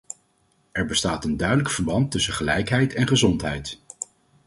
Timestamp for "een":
1.25-1.37